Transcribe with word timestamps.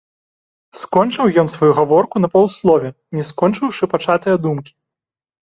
Скончыў 0.81 1.25
ён 1.41 1.47
сваю 1.55 1.69
гаворку 1.81 2.15
на 2.23 2.29
паўслове, 2.39 2.89
не 3.19 3.23
скончыўшы 3.29 3.83
пачатае 3.95 4.35
думкі. 4.49 4.71